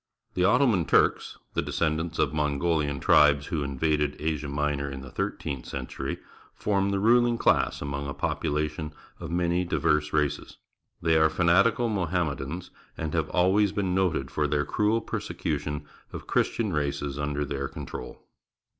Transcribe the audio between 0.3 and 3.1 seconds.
The Ottoman Turks, the descendants of Mongohan